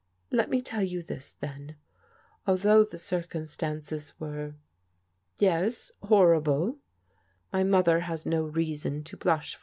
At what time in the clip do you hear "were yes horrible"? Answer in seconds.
4.19-6.79